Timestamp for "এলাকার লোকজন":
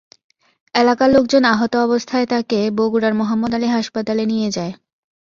0.75-1.43